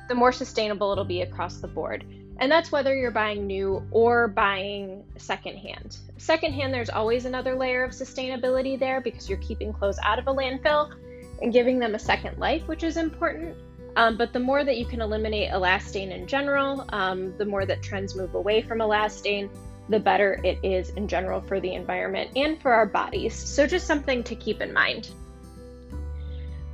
the 0.09 0.15
more 0.15 0.33
sustainable 0.33 0.93
it'll 0.93 1.05
be 1.05 1.23
across 1.23 1.57
the 1.59 1.69
board. 1.69 2.05
And 2.39 2.51
that's 2.51 2.73
whether 2.73 2.97
you're 2.97 3.11
buying 3.11 3.47
new 3.47 3.87
or 3.91 4.29
buying 4.29 5.05
secondhand. 5.17 5.99
Secondhand, 6.19 6.75
there's 6.75 6.91
always 6.91 7.25
another 7.25 7.55
layer 7.55 7.85
of 7.85 7.93
sustainability 7.93 8.79
there 8.79 9.01
because 9.01 9.29
you're 9.29 9.39
keeping 9.39 9.73
clothes 9.73 9.99
out 10.03 10.19
of 10.19 10.27
a 10.27 10.35
landfill 10.35 10.93
and 11.41 11.53
giving 11.53 11.79
them 11.79 11.95
a 11.95 11.99
second 11.99 12.39
life, 12.39 12.67
which 12.67 12.83
is 12.83 12.97
important. 12.97 13.57
Um, 13.97 14.17
but 14.17 14.33
the 14.33 14.41
more 14.41 14.65
that 14.65 14.79
you 14.79 14.87
can 14.87 15.01
eliminate 15.01 15.51
elastane 15.51 16.11
in 16.11 16.27
general, 16.27 16.87
um, 16.89 17.37
the 17.37 17.45
more 17.45 17.67
that 17.67 17.83
trends 17.83 18.17
move 18.17 18.35
away 18.35 18.63
from 18.63 18.79
elastane, 18.79 19.51
the 19.89 20.01
better 20.01 20.41
it 20.43 20.59
is 20.63 20.91
in 20.91 21.09
general 21.09 21.41
for 21.43 21.61
the 21.61 21.75
environment 21.75 22.31
and 22.37 22.61
for 22.63 22.73
our 22.73 22.87
bodies. 22.87 23.35
So, 23.35 23.67
just 23.67 23.87
something 23.87 24.23
to 24.25 24.35
keep 24.35 24.61
in 24.61 24.73
mind. 24.73 25.11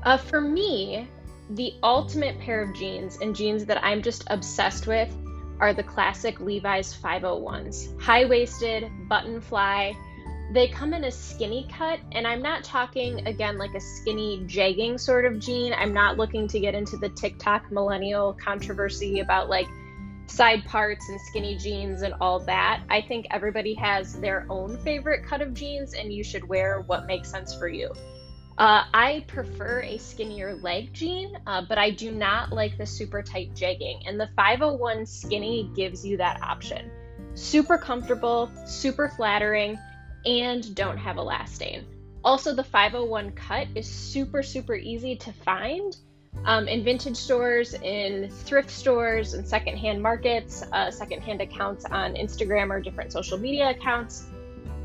Uh, 0.02 0.16
for 0.16 0.40
me, 0.40 1.08
the 1.50 1.74
ultimate 1.82 2.38
pair 2.40 2.60
of 2.60 2.74
jeans 2.74 3.18
and 3.20 3.34
jeans 3.34 3.64
that 3.66 3.82
I'm 3.82 4.02
just 4.02 4.24
obsessed 4.28 4.86
with 4.86 5.14
are 5.60 5.72
the 5.72 5.82
classic 5.82 6.40
Levi's 6.40 6.96
501s. 6.96 8.00
High 8.00 8.26
waisted, 8.26 8.90
button 9.08 9.40
fly. 9.40 9.96
They 10.52 10.68
come 10.68 10.94
in 10.94 11.04
a 11.04 11.10
skinny 11.10 11.68
cut, 11.70 12.00
and 12.12 12.26
I'm 12.26 12.40
not 12.40 12.64
talking 12.64 13.26
again 13.26 13.58
like 13.58 13.74
a 13.74 13.80
skinny 13.80 14.42
jegging 14.46 14.98
sort 14.98 15.24
of 15.24 15.38
jean. 15.38 15.74
I'm 15.74 15.92
not 15.92 16.16
looking 16.16 16.48
to 16.48 16.60
get 16.60 16.74
into 16.74 16.96
the 16.96 17.08
TikTok 17.10 17.70
millennial 17.70 18.34
controversy 18.34 19.20
about 19.20 19.48
like 19.48 19.66
side 20.26 20.64
parts 20.64 21.08
and 21.08 21.20
skinny 21.22 21.56
jeans 21.56 22.02
and 22.02 22.14
all 22.20 22.40
that. 22.40 22.82
I 22.88 23.02
think 23.02 23.26
everybody 23.30 23.74
has 23.74 24.18
their 24.20 24.46
own 24.48 24.78
favorite 24.78 25.26
cut 25.26 25.42
of 25.42 25.54
jeans, 25.54 25.94
and 25.94 26.12
you 26.12 26.22
should 26.22 26.48
wear 26.48 26.82
what 26.82 27.06
makes 27.06 27.30
sense 27.30 27.54
for 27.54 27.68
you. 27.68 27.92
Uh, 28.58 28.84
I 28.92 29.24
prefer 29.28 29.82
a 29.82 29.98
skinnier 29.98 30.54
leg 30.56 30.92
jean, 30.92 31.38
uh, 31.46 31.62
but 31.68 31.78
I 31.78 31.90
do 31.90 32.10
not 32.10 32.52
like 32.52 32.76
the 32.76 32.86
super 32.86 33.22
tight 33.22 33.54
jegging. 33.54 34.02
And 34.04 34.18
the 34.18 34.28
501 34.34 35.06
skinny 35.06 35.70
gives 35.76 36.04
you 36.04 36.16
that 36.16 36.42
option. 36.42 36.90
Super 37.34 37.78
comfortable, 37.78 38.50
super 38.66 39.08
flattering, 39.16 39.78
and 40.26 40.74
don't 40.74 40.98
have 40.98 41.16
elastane. 41.16 41.84
Also, 42.24 42.52
the 42.52 42.64
501 42.64 43.30
cut 43.32 43.68
is 43.76 43.86
super, 43.88 44.42
super 44.42 44.74
easy 44.74 45.14
to 45.16 45.32
find. 45.32 45.96
um, 46.44 46.68
in 46.68 46.84
vintage 46.84 47.16
stores, 47.16 47.74
in 47.74 48.28
thrift 48.30 48.70
stores, 48.70 49.34
and 49.34 49.46
secondhand 49.46 50.02
markets, 50.02 50.62
uh, 50.72 50.90
secondhand 50.90 51.40
accounts 51.40 51.84
on 51.84 52.14
Instagram 52.14 52.70
or 52.70 52.80
different 52.80 53.12
social 53.12 53.38
media 53.38 53.70
accounts, 53.70 54.26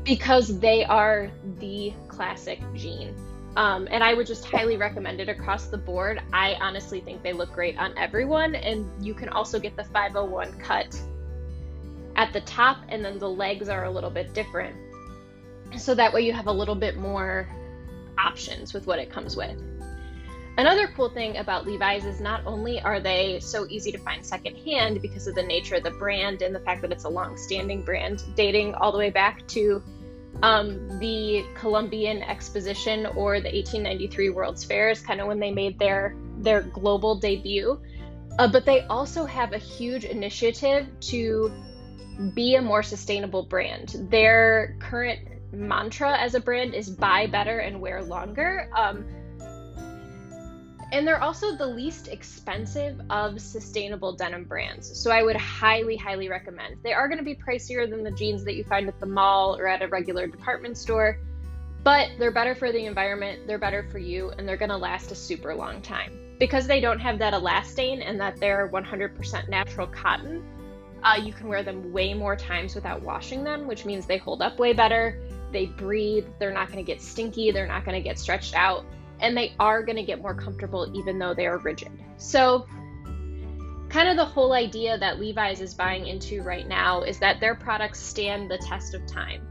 because 0.04 0.58
they 0.58 0.84
are 0.84 1.30
the 1.60 1.92
classic 2.08 2.60
jean. 2.74 3.14
Um, 3.56 3.86
and 3.90 4.02
I 4.02 4.14
would 4.14 4.26
just 4.26 4.44
highly 4.44 4.76
recommend 4.76 5.20
it 5.20 5.28
across 5.28 5.66
the 5.66 5.78
board. 5.78 6.20
I 6.32 6.54
honestly 6.60 7.00
think 7.00 7.22
they 7.22 7.32
look 7.32 7.52
great 7.52 7.78
on 7.78 7.96
everyone, 7.96 8.54
and 8.54 8.84
you 9.04 9.14
can 9.14 9.28
also 9.28 9.60
get 9.60 9.76
the 9.76 9.84
501 9.84 10.58
cut 10.58 11.00
at 12.16 12.32
the 12.32 12.40
top, 12.42 12.78
and 12.88 13.04
then 13.04 13.18
the 13.18 13.30
legs 13.30 13.68
are 13.68 13.84
a 13.84 13.90
little 13.90 14.10
bit 14.10 14.34
different. 14.34 14.76
So 15.78 15.94
that 15.94 16.12
way 16.12 16.22
you 16.22 16.32
have 16.32 16.46
a 16.46 16.52
little 16.52 16.74
bit 16.74 16.96
more 16.96 17.48
options 18.18 18.74
with 18.74 18.86
what 18.86 18.98
it 18.98 19.10
comes 19.10 19.36
with. 19.36 19.60
Another 20.56 20.86
cool 20.86 21.08
thing 21.08 21.38
about 21.38 21.66
Levi's 21.66 22.04
is 22.04 22.20
not 22.20 22.40
only 22.46 22.80
are 22.80 23.00
they 23.00 23.40
so 23.40 23.66
easy 23.68 23.90
to 23.90 23.98
find 23.98 24.24
secondhand 24.24 25.02
because 25.02 25.26
of 25.26 25.34
the 25.34 25.42
nature 25.42 25.74
of 25.74 25.82
the 25.82 25.90
brand 25.90 26.42
and 26.42 26.54
the 26.54 26.60
fact 26.60 26.80
that 26.82 26.92
it's 26.92 27.04
a 27.04 27.08
long 27.08 27.36
standing 27.36 27.82
brand, 27.82 28.22
dating 28.36 28.74
all 28.74 28.92
the 28.92 28.98
way 28.98 29.10
back 29.10 29.44
to 29.48 29.82
um, 30.42 30.98
the 30.98 31.44
Columbian 31.54 32.22
Exposition 32.22 33.06
or 33.06 33.40
the 33.40 33.50
1893 33.50 34.30
World's 34.30 34.64
Fair 34.64 34.90
is 34.90 35.00
kind 35.00 35.20
of 35.20 35.26
when 35.26 35.40
they 35.40 35.50
made 35.50 35.78
their 35.78 36.16
their 36.38 36.62
global 36.62 37.18
debut. 37.18 37.80
Uh, 38.38 38.48
but 38.48 38.66
they 38.66 38.80
also 38.82 39.24
have 39.24 39.52
a 39.52 39.58
huge 39.58 40.04
initiative 40.04 40.88
to 41.00 41.52
be 42.34 42.56
a 42.56 42.62
more 42.62 42.82
sustainable 42.82 43.44
brand. 43.44 43.94
Their 44.10 44.76
current 44.80 45.20
mantra 45.52 46.16
as 46.18 46.34
a 46.34 46.40
brand 46.40 46.74
is 46.74 46.90
buy 46.90 47.26
better 47.26 47.60
and 47.60 47.80
wear 47.80 48.02
longer. 48.02 48.68
Um, 48.76 49.04
and 50.94 51.04
they're 51.04 51.20
also 51.20 51.56
the 51.56 51.66
least 51.66 52.06
expensive 52.06 53.00
of 53.10 53.40
sustainable 53.40 54.12
denim 54.12 54.44
brands. 54.44 54.96
So 54.96 55.10
I 55.10 55.24
would 55.24 55.34
highly, 55.34 55.96
highly 55.96 56.28
recommend. 56.28 56.76
They 56.84 56.92
are 56.92 57.08
going 57.08 57.18
to 57.18 57.24
be 57.24 57.34
pricier 57.34 57.90
than 57.90 58.04
the 58.04 58.12
jeans 58.12 58.44
that 58.44 58.54
you 58.54 58.62
find 58.62 58.86
at 58.86 59.00
the 59.00 59.06
mall 59.06 59.56
or 59.56 59.66
at 59.66 59.82
a 59.82 59.88
regular 59.88 60.28
department 60.28 60.78
store, 60.78 61.18
but 61.82 62.10
they're 62.20 62.30
better 62.30 62.54
for 62.54 62.70
the 62.70 62.86
environment, 62.86 63.48
they're 63.48 63.58
better 63.58 63.82
for 63.90 63.98
you, 63.98 64.30
and 64.38 64.48
they're 64.48 64.56
going 64.56 64.70
to 64.70 64.76
last 64.76 65.10
a 65.10 65.16
super 65.16 65.52
long 65.52 65.82
time. 65.82 66.16
Because 66.38 66.68
they 66.68 66.80
don't 66.80 67.00
have 67.00 67.18
that 67.18 67.34
elastane 67.34 68.08
and 68.08 68.20
that 68.20 68.38
they're 68.38 68.68
100% 68.68 69.48
natural 69.48 69.88
cotton, 69.88 70.44
uh, 71.02 71.20
you 71.20 71.32
can 71.32 71.48
wear 71.48 71.64
them 71.64 71.92
way 71.92 72.14
more 72.14 72.36
times 72.36 72.76
without 72.76 73.02
washing 73.02 73.42
them, 73.42 73.66
which 73.66 73.84
means 73.84 74.06
they 74.06 74.18
hold 74.18 74.42
up 74.42 74.60
way 74.60 74.72
better. 74.72 75.18
They 75.50 75.66
breathe, 75.66 76.26
they're 76.38 76.52
not 76.52 76.68
going 76.68 76.78
to 76.78 76.84
get 76.84 77.02
stinky, 77.02 77.50
they're 77.50 77.66
not 77.66 77.84
going 77.84 78.00
to 78.00 78.08
get 78.08 78.16
stretched 78.16 78.54
out 78.54 78.84
and 79.20 79.36
they 79.36 79.54
are 79.58 79.82
going 79.82 79.96
to 79.96 80.02
get 80.02 80.20
more 80.20 80.34
comfortable 80.34 80.90
even 80.94 81.18
though 81.18 81.34
they 81.34 81.46
are 81.46 81.58
rigid. 81.58 81.92
So, 82.16 82.66
kind 83.88 84.08
of 84.08 84.16
the 84.16 84.24
whole 84.24 84.52
idea 84.52 84.98
that 84.98 85.20
Levi's 85.20 85.60
is 85.60 85.74
buying 85.74 86.06
into 86.06 86.42
right 86.42 86.66
now 86.66 87.02
is 87.02 87.18
that 87.20 87.40
their 87.40 87.54
products 87.54 88.00
stand 88.00 88.50
the 88.50 88.58
test 88.58 88.94
of 88.94 89.06
time. 89.06 89.46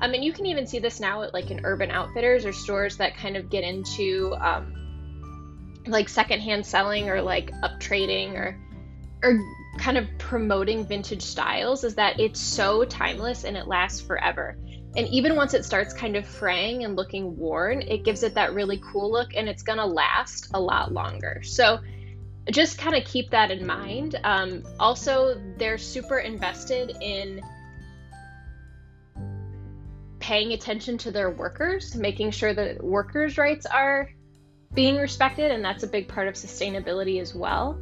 I 0.00 0.06
mean, 0.06 0.22
you 0.22 0.32
can 0.32 0.46
even 0.46 0.66
see 0.66 0.78
this 0.78 1.00
now 1.00 1.22
at 1.22 1.34
like 1.34 1.50
in 1.50 1.64
Urban 1.64 1.90
Outfitters 1.90 2.44
or 2.44 2.52
stores 2.52 2.98
that 2.98 3.16
kind 3.16 3.36
of 3.36 3.50
get 3.50 3.64
into 3.64 4.34
um, 4.40 5.82
like 5.86 6.08
secondhand 6.08 6.64
selling 6.64 7.10
or 7.10 7.20
like 7.20 7.50
up 7.62 7.80
trading 7.80 8.36
or 8.36 8.56
or 9.22 9.40
kind 9.78 9.98
of 9.98 10.06
promoting 10.18 10.86
vintage 10.86 11.22
styles. 11.22 11.82
Is 11.82 11.96
that 11.96 12.20
it's 12.20 12.40
so 12.40 12.84
timeless 12.84 13.44
and 13.44 13.56
it 13.56 13.66
lasts 13.66 14.00
forever. 14.00 14.56
And 14.96 15.06
even 15.08 15.36
once 15.36 15.54
it 15.54 15.64
starts 15.64 15.92
kind 15.92 16.16
of 16.16 16.26
fraying 16.26 16.84
and 16.84 16.96
looking 16.96 17.36
worn, 17.36 17.82
it 17.82 18.04
gives 18.04 18.22
it 18.22 18.34
that 18.34 18.54
really 18.54 18.80
cool 18.92 19.12
look 19.12 19.34
and 19.34 19.48
it's 19.48 19.62
to 19.78 19.86
last 19.86 20.50
a 20.54 20.60
lot 20.60 20.92
longer. 20.92 21.42
So 21.42 21.78
just 22.50 22.78
kind 22.78 22.96
of 22.96 23.04
keep 23.04 23.30
that 23.30 23.50
in 23.50 23.66
mind. 23.66 24.18
Um, 24.24 24.64
also, 24.80 25.40
they're 25.58 25.78
super 25.78 26.18
invested 26.18 26.96
in 27.00 27.42
paying 30.18 30.52
attention 30.52 30.98
to 30.98 31.10
their 31.10 31.30
workers, 31.30 31.94
making 31.94 32.30
sure 32.30 32.52
that 32.54 32.82
workers' 32.82 33.38
rights 33.38 33.66
are 33.66 34.10
being 34.74 34.96
respected, 34.96 35.50
and 35.50 35.64
that's 35.64 35.82
a 35.82 35.86
big 35.86 36.08
part 36.08 36.28
of 36.28 36.34
sustainability 36.34 37.20
as 37.20 37.34
well. 37.34 37.80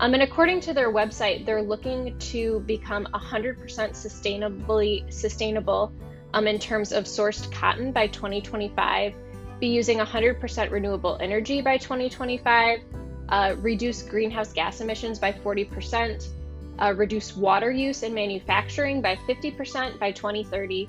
Um, 0.00 0.12
and 0.14 0.22
according 0.22 0.60
to 0.62 0.72
their 0.72 0.92
website, 0.92 1.46
they're 1.46 1.62
looking 1.62 2.18
to 2.18 2.60
become 2.60 3.06
100% 3.14 3.66
sustainably 3.66 5.12
sustainable 5.12 5.92
um, 6.34 6.48
in 6.48 6.58
terms 6.58 6.92
of 6.92 7.04
sourced 7.04 7.50
cotton 7.52 7.92
by 7.92 8.08
2025, 8.08 9.14
be 9.60 9.68
using 9.68 9.98
100% 9.98 10.70
renewable 10.72 11.16
energy 11.20 11.60
by 11.60 11.76
2025, 11.78 12.80
uh, 13.28 13.54
reduce 13.60 14.02
greenhouse 14.02 14.52
gas 14.52 14.80
emissions 14.80 15.20
by 15.20 15.30
40%, 15.30 16.28
uh, 16.80 16.92
reduce 16.96 17.36
water 17.36 17.70
use 17.70 18.02
in 18.02 18.12
manufacturing 18.12 19.00
by 19.00 19.14
50% 19.28 20.00
by 20.00 20.10
2030, 20.10 20.88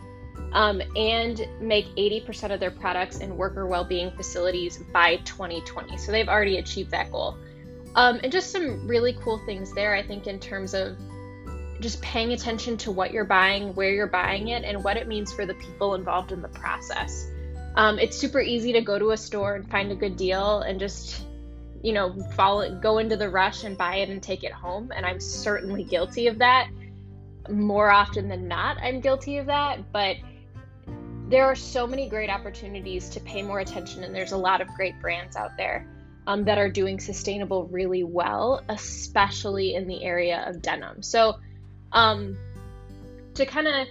um, 0.53 0.81
and 0.95 1.47
make 1.61 1.85
80% 1.95 2.51
of 2.51 2.59
their 2.59 2.71
products 2.71 3.19
in 3.19 3.37
worker 3.37 3.67
well 3.67 3.85
being 3.85 4.09
facilities 4.11 4.79
by 4.91 5.17
2020. 5.17 5.95
So 5.97 6.11
they've 6.11 6.27
already 6.27 6.57
achieved 6.57 6.89
that 6.89 7.11
goal. 7.11 7.37
Um, 7.93 8.19
and 8.23 8.31
just 8.31 8.51
some 8.51 8.87
really 8.87 9.13
cool 9.21 9.37
things 9.45 9.71
there, 9.73 9.93
I 9.93 10.01
think, 10.01 10.25
in 10.25 10.39
terms 10.39 10.73
of 10.73 10.97
just 11.79 12.01
paying 12.01 12.31
attention 12.33 12.77
to 12.77 12.91
what 12.91 13.11
you're 13.11 13.25
buying, 13.25 13.75
where 13.75 13.91
you're 13.91 14.07
buying 14.07 14.49
it, 14.49 14.63
and 14.63 14.83
what 14.83 14.97
it 14.97 15.07
means 15.07 15.33
for 15.33 15.45
the 15.45 15.53
people 15.55 15.95
involved 15.95 16.31
in 16.31 16.41
the 16.41 16.47
process. 16.49 17.27
Um, 17.75 17.99
it's 17.99 18.17
super 18.17 18.39
easy 18.39 18.73
to 18.73 18.81
go 18.81 18.97
to 18.97 19.11
a 19.11 19.17
store 19.17 19.55
and 19.55 19.69
find 19.69 19.91
a 19.91 19.95
good 19.95 20.15
deal 20.15 20.61
and 20.61 20.79
just, 20.79 21.25
you 21.83 21.91
know, 21.91 22.17
follow 22.35 22.73
go 22.79 22.99
into 22.99 23.17
the 23.17 23.29
rush 23.29 23.65
and 23.65 23.77
buy 23.77 23.97
it 23.97 24.09
and 24.09 24.23
take 24.23 24.43
it 24.43 24.53
home. 24.53 24.91
And 24.95 25.05
I'm 25.05 25.19
certainly 25.19 25.83
guilty 25.83 26.27
of 26.27 26.37
that. 26.37 26.69
More 27.49 27.91
often 27.91 28.29
than 28.29 28.47
not, 28.47 28.77
I'm 28.81 29.01
guilty 29.01 29.37
of 29.37 29.47
that. 29.47 29.91
But 29.91 30.15
there 31.27 31.45
are 31.45 31.55
so 31.55 31.85
many 31.85 32.07
great 32.07 32.29
opportunities 32.29 33.09
to 33.09 33.19
pay 33.19 33.41
more 33.41 33.59
attention, 33.59 34.03
and 34.03 34.15
there's 34.15 34.31
a 34.31 34.37
lot 34.37 34.61
of 34.61 34.67
great 34.69 34.99
brands 35.01 35.35
out 35.35 35.57
there. 35.57 35.87
Um, 36.27 36.45
that 36.45 36.57
are 36.57 36.71
doing 36.71 36.99
sustainable 36.99 37.67
really 37.67 38.03
well, 38.03 38.63
especially 38.67 39.75
in 39.75 39.85
the 39.85 40.03
area 40.03 40.43
of 40.47 40.59
denim. 40.59 41.03
So, 41.03 41.35
um, 41.91 42.37
to 43.35 43.45
kind 43.45 43.67
of 43.67 43.87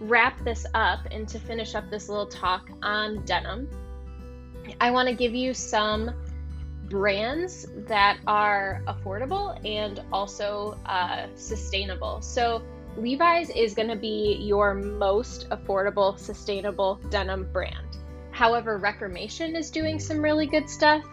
wrap 0.00 0.42
this 0.44 0.66
up 0.74 1.00
and 1.10 1.28
to 1.28 1.38
finish 1.38 1.74
up 1.74 1.90
this 1.90 2.08
little 2.08 2.26
talk 2.26 2.68
on 2.82 3.24
denim, 3.24 3.68
I 4.80 4.90
want 4.90 5.08
to 5.08 5.14
give 5.14 5.34
you 5.34 5.54
some 5.54 6.12
brands 6.84 7.66
that 7.86 8.18
are 8.26 8.82
affordable 8.86 9.58
and 9.66 10.02
also 10.12 10.78
uh, 10.86 11.26
sustainable. 11.34 12.20
So, 12.22 12.62
Levi's 12.96 13.50
is 13.50 13.74
going 13.74 13.88
to 13.88 13.96
be 13.96 14.38
your 14.42 14.74
most 14.74 15.48
affordable, 15.50 16.18
sustainable 16.18 16.96
denim 17.10 17.48
brand. 17.52 17.98
However, 18.32 18.78
Reformation 18.78 19.54
is 19.54 19.70
doing 19.70 20.00
some 20.00 20.20
really 20.20 20.46
good 20.46 20.68
stuff, 20.68 21.04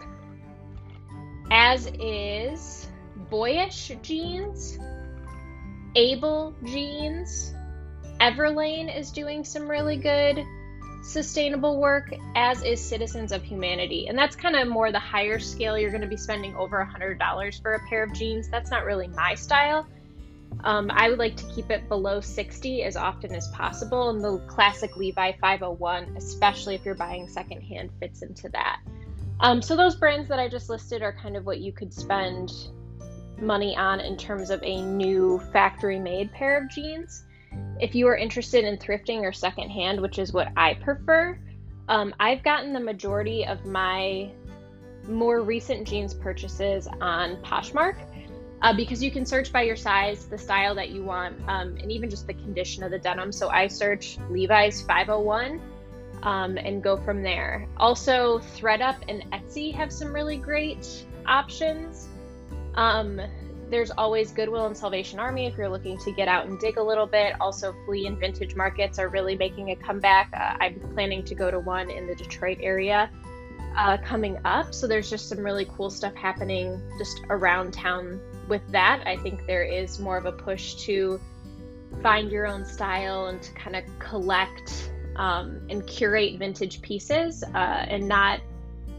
as 1.50 1.86
is 2.00 2.88
Boyish 3.30 3.92
Jeans 4.02 4.78
Able 5.96 6.54
Jeans. 6.62 7.54
Everlane 8.20 8.94
is 8.94 9.10
doing 9.10 9.44
some 9.44 9.66
really 9.66 9.96
good 9.96 10.44
sustainable 11.02 11.80
work, 11.80 12.12
as 12.34 12.62
is 12.62 12.84
Citizens 12.84 13.32
of 13.32 13.42
Humanity. 13.42 14.06
And 14.08 14.18
that's 14.18 14.36
kind 14.36 14.56
of 14.56 14.68
more 14.68 14.92
the 14.92 14.98
higher 14.98 15.38
scale. 15.38 15.78
You're 15.78 15.90
going 15.90 16.02
to 16.02 16.06
be 16.06 16.18
spending 16.18 16.54
over 16.54 16.86
$100 16.86 17.62
for 17.62 17.74
a 17.74 17.80
pair 17.88 18.02
of 18.02 18.12
jeans. 18.12 18.48
That's 18.48 18.70
not 18.70 18.84
really 18.84 19.08
my 19.08 19.34
style. 19.34 19.86
Um, 20.64 20.90
I 20.92 21.08
would 21.08 21.18
like 21.18 21.36
to 21.36 21.44
keep 21.54 21.70
it 21.70 21.88
below 21.88 22.20
60 22.20 22.82
as 22.82 22.96
often 22.96 23.34
as 23.34 23.48
possible. 23.48 24.10
And 24.10 24.22
the 24.22 24.38
classic 24.48 24.98
Levi 24.98 25.32
501, 25.40 26.14
especially 26.18 26.74
if 26.74 26.84
you're 26.84 26.94
buying 26.94 27.26
secondhand, 27.26 27.90
fits 28.00 28.20
into 28.20 28.50
that. 28.50 28.80
Um, 29.40 29.62
so 29.62 29.76
those 29.76 29.96
brands 29.96 30.28
that 30.28 30.38
I 30.38 30.48
just 30.48 30.68
listed 30.68 31.00
are 31.00 31.12
kind 31.12 31.36
of 31.38 31.46
what 31.46 31.60
you 31.60 31.72
could 31.72 31.92
spend 31.92 32.52
money 33.38 33.76
on 33.76 34.00
in 34.00 34.16
terms 34.16 34.50
of 34.50 34.62
a 34.62 34.82
new 34.82 35.40
factory 35.52 35.98
made 35.98 36.32
pair 36.32 36.62
of 36.62 36.70
jeans. 36.70 37.24
If 37.80 37.94
you 37.94 38.06
are 38.08 38.16
interested 38.16 38.64
in 38.64 38.76
thrifting 38.78 39.22
or 39.22 39.32
secondhand, 39.32 40.00
which 40.00 40.18
is 40.18 40.32
what 40.32 40.48
I 40.56 40.74
prefer, 40.74 41.38
um, 41.88 42.14
I've 42.18 42.42
gotten 42.42 42.72
the 42.72 42.80
majority 42.80 43.46
of 43.46 43.64
my 43.64 44.30
more 45.08 45.40
recent 45.42 45.86
jeans 45.86 46.14
purchases 46.14 46.88
on 47.00 47.36
Poshmark 47.42 47.96
uh, 48.62 48.72
because 48.74 49.02
you 49.02 49.10
can 49.10 49.24
search 49.24 49.52
by 49.52 49.62
your 49.62 49.76
size, 49.76 50.26
the 50.26 50.38
style 50.38 50.74
that 50.74 50.90
you 50.90 51.02
want, 51.04 51.36
um, 51.48 51.76
and 51.80 51.92
even 51.92 52.10
just 52.10 52.26
the 52.26 52.34
condition 52.34 52.82
of 52.82 52.90
the 52.90 52.98
denim. 52.98 53.30
So 53.30 53.48
I 53.48 53.66
search 53.68 54.18
Levi's 54.30 54.82
501 54.82 55.60
um, 56.22 56.56
and 56.56 56.82
go 56.82 56.96
from 56.96 57.22
there. 57.22 57.68
Also, 57.76 58.38
thredUP 58.38 58.96
and 59.08 59.22
Etsy 59.32 59.74
have 59.74 59.92
some 59.92 60.12
really 60.12 60.36
great 60.36 61.06
options. 61.26 62.08
Um, 62.76 63.20
there's 63.68 63.90
always 63.90 64.30
Goodwill 64.30 64.66
and 64.66 64.76
Salvation 64.76 65.18
Army 65.18 65.46
if 65.46 65.56
you're 65.56 65.68
looking 65.68 65.98
to 65.98 66.12
get 66.12 66.28
out 66.28 66.46
and 66.46 66.58
dig 66.58 66.76
a 66.76 66.82
little 66.82 67.06
bit. 67.06 67.34
Also, 67.40 67.74
flea 67.84 68.06
and 68.06 68.18
vintage 68.18 68.54
markets 68.54 68.98
are 68.98 69.08
really 69.08 69.36
making 69.36 69.70
a 69.70 69.76
comeback. 69.76 70.30
Uh, 70.32 70.56
I'm 70.60 70.78
planning 70.94 71.24
to 71.24 71.34
go 71.34 71.50
to 71.50 71.58
one 71.58 71.90
in 71.90 72.06
the 72.06 72.14
Detroit 72.14 72.58
area 72.60 73.10
uh, 73.76 73.98
coming 73.98 74.38
up. 74.44 74.72
So 74.72 74.86
there's 74.86 75.10
just 75.10 75.28
some 75.28 75.40
really 75.40 75.66
cool 75.76 75.90
stuff 75.90 76.14
happening 76.14 76.80
just 76.98 77.22
around 77.28 77.72
town 77.72 78.20
with 78.48 78.62
that. 78.70 79.02
I 79.06 79.16
think 79.16 79.46
there 79.46 79.64
is 79.64 79.98
more 79.98 80.16
of 80.16 80.26
a 80.26 80.32
push 80.32 80.74
to 80.86 81.20
find 82.02 82.30
your 82.30 82.46
own 82.46 82.64
style 82.64 83.26
and 83.26 83.42
to 83.42 83.52
kind 83.52 83.74
of 83.74 83.84
collect 83.98 84.92
um, 85.16 85.60
and 85.70 85.86
curate 85.86 86.38
vintage 86.38 86.82
pieces 86.82 87.42
uh, 87.42 87.86
and 87.88 88.06
not 88.06 88.40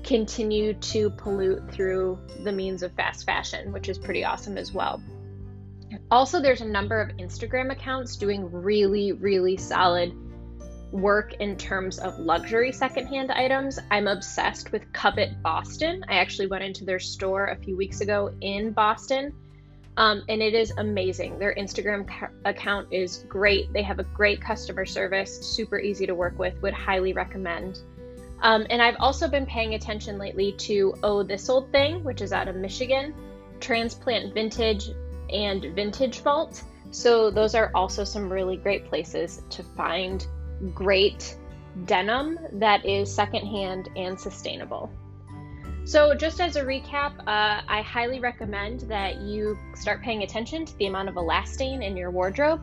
continue 0.08 0.74
to 0.76 1.10
pollute 1.10 1.70
through 1.70 2.18
the 2.44 2.52
means 2.52 2.82
of 2.82 2.94
fast 2.94 3.26
fashion, 3.26 3.74
which 3.74 3.90
is 3.90 3.98
pretty 3.98 4.24
awesome 4.24 4.58
as 4.58 4.72
well. 4.72 5.02
Also, 6.10 6.42
there's 6.42 6.62
a 6.62 6.66
number 6.66 7.02
of 7.02 7.16
Instagram 7.18 7.72
accounts 7.72 8.16
doing 8.16 8.50
really, 8.50 9.12
really 9.12 9.58
solid 9.58 10.14
work 10.94 11.34
in 11.42 11.58
terms 11.58 12.00
of 12.00 12.18
luxury 12.20 12.72
secondhand 12.72 13.32
items. 13.32 13.80
I'm 13.92 14.08
obsessed 14.08 14.72
with 14.72 14.92
Covet 14.94 15.42
Boston. 15.44 16.06
I 16.08 16.20
actually 16.20 16.48
went 16.48 16.64
into 16.64 16.86
their 16.86 17.00
store 17.00 17.48
a 17.48 17.58
few 17.58 17.76
weeks 17.76 18.00
ago 18.00 18.34
in 18.40 18.72
Boston. 18.72 19.34
Um, 19.98 20.24
and 20.30 20.42
it 20.42 20.54
is 20.54 20.72
amazing. 20.78 21.38
Their 21.38 21.54
Instagram 21.56 22.08
ca- 22.08 22.30
account 22.46 22.88
is 22.92 23.26
great. 23.28 23.74
They 23.74 23.82
have 23.82 24.00
a 24.00 24.04
great 24.04 24.40
customer 24.40 24.86
service, 24.86 25.38
super 25.56 25.80
easy 25.80 26.06
to 26.06 26.16
work 26.16 26.40
with, 26.40 26.62
would 26.62 26.74
highly 26.74 27.12
recommend. 27.12 27.82
Um, 28.41 28.67
and 28.70 28.82
I've 28.82 28.98
also 29.00 29.27
been 29.27 29.46
paying 29.46 29.74
attention 29.74 30.17
lately 30.17 30.51
to 30.53 30.94
Oh 31.03 31.24
This 31.24 31.50
Old 31.50 31.72
Thing, 31.72 32.03
which 32.03 32.22
is 32.22 32.32
out 32.32 32.48
of 32.48 32.56
Michigan, 32.56 33.13
Transplant 33.60 34.34
Vintage, 34.34 34.89
and 35.32 35.63
Vintage 35.75 36.20
Vault. 36.20 36.62
So, 36.91 37.29
those 37.29 37.56
are 37.56 37.72
also 37.75 38.03
some 38.03 38.32
really 38.32 38.58
great 38.58 38.86
places 38.86 39.41
to 39.50 39.63
find 39.63 40.25
great 40.74 41.36
denim 41.86 42.39
that 42.53 42.86
is 42.86 43.13
secondhand 43.13 43.89
and 43.96 44.20
sustainable. 44.20 44.91
So, 45.84 46.13
just 46.13 46.39
as 46.39 46.56
a 46.56 46.63
recap, 46.63 47.17
uh, 47.20 47.62
I 47.67 47.82
highly 47.82 48.20
recommend 48.20 48.82
that 48.82 49.22
you 49.22 49.58
start 49.75 50.01
paying 50.01 50.24
attention 50.24 50.65
to 50.65 50.77
the 50.77 50.88
amount 50.88 51.10
of 51.10 51.15
elastane 51.15 51.84
in 51.84 51.98
your 51.98 52.12
wardrobe 52.12 52.62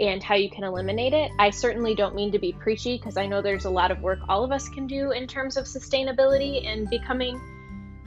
and 0.00 0.22
how 0.22 0.34
you 0.34 0.50
can 0.50 0.64
eliminate 0.64 1.12
it. 1.12 1.30
I 1.38 1.50
certainly 1.50 1.94
don't 1.94 2.14
mean 2.14 2.32
to 2.32 2.38
be 2.38 2.52
preachy 2.52 2.96
because 2.98 3.16
I 3.16 3.26
know 3.26 3.40
there's 3.40 3.64
a 3.64 3.70
lot 3.70 3.90
of 3.90 4.00
work 4.02 4.18
all 4.28 4.44
of 4.44 4.52
us 4.52 4.68
can 4.68 4.86
do 4.86 5.12
in 5.12 5.26
terms 5.26 5.56
of 5.56 5.64
sustainability 5.64 6.66
and 6.66 6.88
becoming 6.90 7.40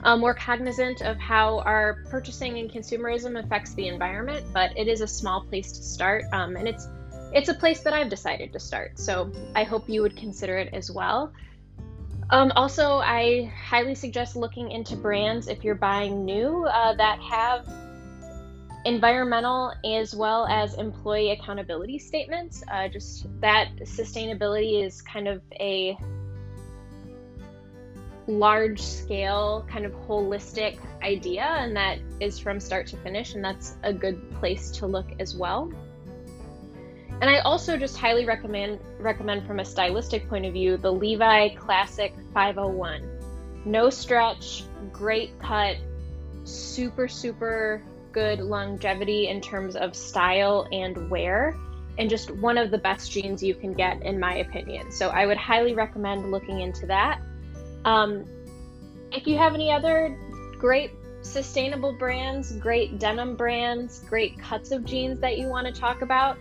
uh, 0.02 0.16
more 0.16 0.34
cognizant 0.34 1.02
of 1.02 1.18
how 1.18 1.60
our 1.60 2.04
purchasing 2.08 2.58
and 2.58 2.70
consumerism 2.70 3.38
affects 3.38 3.74
the 3.74 3.88
environment. 3.88 4.46
But 4.52 4.76
it 4.76 4.88
is 4.88 5.00
a 5.00 5.06
small 5.06 5.44
place 5.44 5.72
to 5.72 5.82
start, 5.82 6.24
um, 6.32 6.56
and 6.56 6.66
it's 6.68 6.88
it's 7.32 7.48
a 7.48 7.54
place 7.54 7.80
that 7.80 7.92
I've 7.92 8.08
decided 8.08 8.52
to 8.52 8.58
start. 8.58 8.98
So 8.98 9.30
I 9.54 9.64
hope 9.64 9.88
you 9.88 10.02
would 10.02 10.16
consider 10.16 10.58
it 10.58 10.72
as 10.72 10.90
well. 10.90 11.32
Um, 12.30 12.52
also, 12.54 12.98
I 12.98 13.52
highly 13.56 13.94
suggest 13.94 14.36
looking 14.36 14.70
into 14.70 14.96
brands 14.96 15.48
if 15.48 15.64
you're 15.64 15.74
buying 15.74 16.24
new 16.24 16.64
uh, 16.66 16.94
that 16.94 17.20
have 17.20 17.68
environmental 18.84 19.72
as 19.84 20.14
well 20.14 20.46
as 20.46 20.74
employee 20.74 21.32
accountability 21.32 21.98
statements. 21.98 22.62
Uh, 22.70 22.88
just 22.88 23.26
that 23.40 23.68
sustainability 23.82 24.84
is 24.84 25.02
kind 25.02 25.28
of 25.28 25.42
a 25.60 25.96
large 28.26 28.80
scale, 28.80 29.66
kind 29.68 29.84
of 29.84 29.92
holistic 29.92 30.78
idea, 31.02 31.44
and 31.44 31.76
that 31.76 31.98
is 32.20 32.38
from 32.38 32.60
start 32.60 32.86
to 32.86 32.96
finish, 32.98 33.34
and 33.34 33.44
that's 33.44 33.76
a 33.82 33.92
good 33.92 34.30
place 34.38 34.70
to 34.70 34.86
look 34.86 35.06
as 35.18 35.36
well. 35.36 35.70
And 37.20 37.28
I 37.28 37.40
also 37.40 37.76
just 37.76 37.98
highly 37.98 38.24
recommend 38.24 38.80
recommend 38.98 39.46
from 39.46 39.60
a 39.60 39.64
stylistic 39.64 40.26
point 40.28 40.46
of 40.46 40.54
view 40.54 40.78
the 40.78 40.90
Levi 40.90 41.50
Classic 41.50 42.14
501. 42.32 43.02
No 43.66 43.90
stretch, 43.90 44.64
great 44.90 45.38
cut, 45.38 45.76
super 46.44 47.08
super 47.08 47.82
good 48.12 48.40
longevity 48.40 49.28
in 49.28 49.40
terms 49.40 49.76
of 49.76 49.94
style 49.94 50.66
and 50.72 51.10
wear, 51.10 51.56
and 51.98 52.08
just 52.08 52.30
one 52.30 52.58
of 52.58 52.70
the 52.70 52.78
best 52.78 53.10
jeans 53.10 53.42
you 53.42 53.54
can 53.54 53.72
get, 53.72 54.02
in 54.02 54.18
my 54.18 54.36
opinion. 54.36 54.90
So 54.90 55.08
I 55.08 55.26
would 55.26 55.36
highly 55.36 55.74
recommend 55.74 56.30
looking 56.30 56.60
into 56.60 56.86
that. 56.86 57.20
Um, 57.84 58.24
if 59.12 59.26
you 59.26 59.36
have 59.38 59.54
any 59.54 59.70
other 59.70 60.16
great 60.58 60.92
sustainable 61.22 61.92
brands, 61.92 62.52
great 62.52 62.98
denim 62.98 63.36
brands, 63.36 64.00
great 64.08 64.38
cuts 64.38 64.70
of 64.70 64.84
jeans 64.84 65.20
that 65.20 65.38
you 65.38 65.48
want 65.48 65.66
to 65.66 65.72
talk 65.72 66.02
about, 66.02 66.38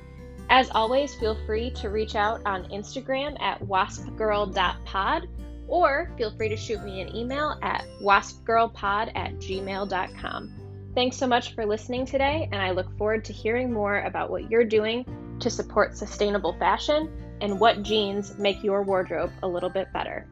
as 0.50 0.70
always, 0.72 1.14
feel 1.16 1.38
free 1.46 1.70
to 1.72 1.90
reach 1.90 2.16
out 2.16 2.42
on 2.46 2.64
Instagram 2.70 3.40
at 3.40 3.60
waspgirl.pod 3.62 5.28
or 5.68 6.12
feel 6.18 6.36
free 6.36 6.50
to 6.50 6.58
shoot 6.58 6.84
me 6.84 7.02
an 7.02 7.16
email 7.16 7.58
at 7.62 7.86
waspgirlpod 8.02 9.12
at 9.16 9.36
gmail.com. 9.36 10.59
Thanks 10.96 11.18
so 11.18 11.28
much 11.28 11.54
for 11.54 11.66
listening 11.66 12.06
today, 12.06 12.50
and 12.52 12.62
I 12.62 12.72
look 12.72 12.98
forward 12.98 13.26
to 13.26 13.34
hearing 13.34 13.72
more 13.72 14.00
about 14.02 14.32
what 14.32 14.50
you're 14.50 14.66
doing 14.66 15.06
to 15.40 15.50
support 15.50 15.96
sustainable 15.96 16.54
fashion 16.54 17.12
and 17.42 17.60
what 17.60 17.84
jeans 17.84 18.38
make 18.38 18.64
your 18.64 18.84
wardrobe 18.84 19.32
a 19.44 19.48
little 19.48 19.70
bit 19.70 19.94
better. 19.94 20.28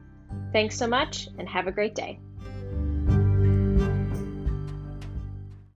Thanks 0.51 0.75
so 0.77 0.87
much, 0.87 1.29
and 1.37 1.47
have 1.47 1.67
a 1.67 1.71
great 1.71 1.95
day. 1.95 2.19